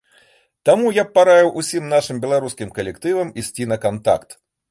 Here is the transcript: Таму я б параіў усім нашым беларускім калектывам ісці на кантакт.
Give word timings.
Таму 0.69 0.93
я 0.95 1.03
б 1.09 1.13
параіў 1.17 1.51
усім 1.63 1.83
нашым 1.93 2.23
беларускім 2.25 2.73
калектывам 2.79 3.31
ісці 3.43 3.71
на 3.75 3.81
кантакт. 3.87 4.29